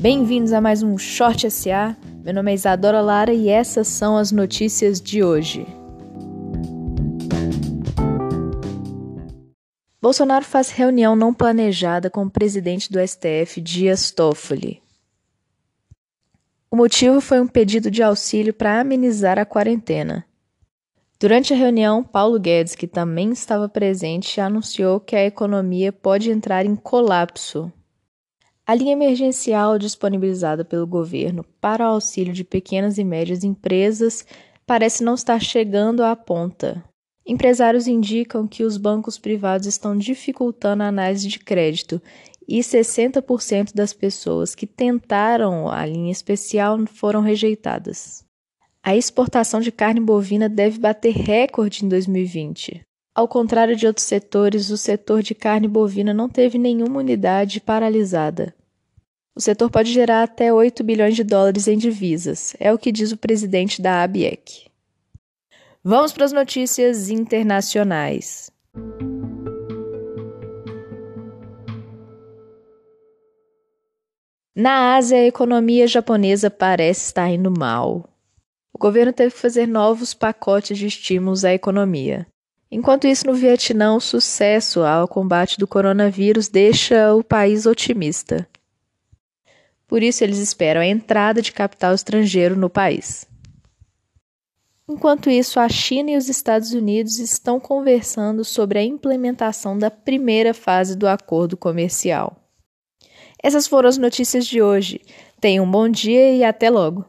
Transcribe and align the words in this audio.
Bem-vindos 0.00 0.54
a 0.54 0.62
mais 0.62 0.82
um 0.82 0.96
Short 0.96 1.50
SA. 1.50 1.94
Meu 2.24 2.32
nome 2.32 2.50
é 2.50 2.54
Isadora 2.54 3.02
Lara 3.02 3.34
e 3.34 3.50
essas 3.50 3.86
são 3.86 4.16
as 4.16 4.32
notícias 4.32 4.98
de 4.98 5.22
hoje. 5.22 5.66
Bolsonaro 10.00 10.46
faz 10.46 10.70
reunião 10.70 11.14
não 11.14 11.34
planejada 11.34 12.08
com 12.08 12.24
o 12.24 12.30
presidente 12.30 12.90
do 12.90 12.98
STF, 12.98 13.60
Dias 13.60 14.10
Toffoli. 14.10 14.82
O 16.70 16.76
motivo 16.76 17.20
foi 17.20 17.38
um 17.38 17.46
pedido 17.46 17.90
de 17.90 18.02
auxílio 18.02 18.54
para 18.54 18.80
amenizar 18.80 19.38
a 19.38 19.44
quarentena. 19.44 20.24
Durante 21.20 21.52
a 21.52 21.56
reunião, 21.58 22.02
Paulo 22.02 22.40
Guedes, 22.40 22.74
que 22.74 22.86
também 22.86 23.32
estava 23.32 23.68
presente, 23.68 24.40
anunciou 24.40 24.98
que 24.98 25.14
a 25.14 25.26
economia 25.26 25.92
pode 25.92 26.30
entrar 26.30 26.64
em 26.64 26.74
colapso. 26.74 27.70
A 28.70 28.74
linha 28.76 28.92
emergencial 28.92 29.76
disponibilizada 29.80 30.64
pelo 30.64 30.86
governo 30.86 31.44
para 31.60 31.84
o 31.84 31.94
auxílio 31.94 32.32
de 32.32 32.44
pequenas 32.44 32.98
e 32.98 33.04
médias 33.04 33.42
empresas 33.42 34.24
parece 34.64 35.02
não 35.02 35.14
estar 35.14 35.40
chegando 35.40 36.04
à 36.04 36.14
ponta. 36.14 36.80
Empresários 37.26 37.88
indicam 37.88 38.46
que 38.46 38.62
os 38.62 38.76
bancos 38.76 39.18
privados 39.18 39.66
estão 39.66 39.96
dificultando 39.98 40.84
a 40.84 40.86
análise 40.86 41.26
de 41.26 41.40
crédito 41.40 42.00
e 42.46 42.60
60% 42.60 43.74
das 43.74 43.92
pessoas 43.92 44.54
que 44.54 44.68
tentaram 44.68 45.68
a 45.68 45.84
linha 45.84 46.12
especial 46.12 46.78
foram 46.86 47.22
rejeitadas. 47.22 48.24
A 48.84 48.94
exportação 48.94 49.58
de 49.58 49.72
carne 49.72 49.98
bovina 49.98 50.48
deve 50.48 50.78
bater 50.78 51.12
recorde 51.12 51.84
em 51.84 51.88
2020. 51.88 52.82
Ao 53.12 53.26
contrário 53.26 53.74
de 53.74 53.88
outros 53.88 54.06
setores, 54.06 54.70
o 54.70 54.76
setor 54.76 55.24
de 55.24 55.34
carne 55.34 55.66
bovina 55.66 56.14
não 56.14 56.28
teve 56.28 56.56
nenhuma 56.56 57.00
unidade 57.00 57.60
paralisada. 57.60 58.54
O 59.34 59.40
setor 59.40 59.70
pode 59.70 59.92
gerar 59.92 60.22
até 60.22 60.52
8 60.52 60.82
bilhões 60.82 61.16
de 61.16 61.24
dólares 61.24 61.68
em 61.68 61.78
divisas, 61.78 62.54
é 62.58 62.72
o 62.72 62.78
que 62.78 62.92
diz 62.92 63.12
o 63.12 63.16
presidente 63.16 63.80
da 63.80 64.02
ABEC. 64.02 64.68
Vamos 65.82 66.12
para 66.12 66.24
as 66.24 66.32
notícias 66.32 67.08
internacionais. 67.08 68.50
Na 74.54 74.96
Ásia, 74.96 75.18
a 75.18 75.26
economia 75.26 75.86
japonesa 75.86 76.50
parece 76.50 77.06
estar 77.06 77.30
indo 77.30 77.50
mal 77.50 78.10
governo 78.80 79.12
teve 79.12 79.34
que 79.34 79.40
fazer 79.40 79.68
novos 79.68 80.14
pacotes 80.14 80.78
de 80.78 80.86
estímulos 80.86 81.44
à 81.44 81.52
economia. 81.52 82.26
Enquanto 82.72 83.06
isso, 83.06 83.26
no 83.26 83.34
Vietnã, 83.34 83.94
o 83.94 84.00
sucesso 84.00 84.82
ao 84.82 85.06
combate 85.06 85.58
do 85.58 85.66
coronavírus 85.66 86.48
deixa 86.48 87.14
o 87.14 87.22
país 87.22 87.66
otimista. 87.66 88.48
Por 89.90 90.04
isso, 90.04 90.22
eles 90.22 90.38
esperam 90.38 90.80
a 90.80 90.86
entrada 90.86 91.42
de 91.42 91.50
capital 91.50 91.92
estrangeiro 91.92 92.54
no 92.54 92.70
país. 92.70 93.26
Enquanto 94.88 95.28
isso, 95.28 95.58
a 95.58 95.68
China 95.68 96.12
e 96.12 96.16
os 96.16 96.28
Estados 96.28 96.72
Unidos 96.72 97.18
estão 97.18 97.58
conversando 97.58 98.44
sobre 98.44 98.78
a 98.78 98.84
implementação 98.84 99.76
da 99.76 99.90
primeira 99.90 100.54
fase 100.54 100.96
do 100.96 101.08
acordo 101.08 101.56
comercial. 101.56 102.36
Essas 103.42 103.66
foram 103.66 103.88
as 103.88 103.98
notícias 103.98 104.46
de 104.46 104.62
hoje. 104.62 105.00
Tenham 105.40 105.64
um 105.64 105.70
bom 105.70 105.88
dia 105.88 106.34
e 106.34 106.44
até 106.44 106.70
logo! 106.70 107.04